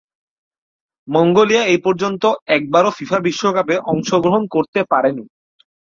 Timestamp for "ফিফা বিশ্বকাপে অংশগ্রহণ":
2.97-4.43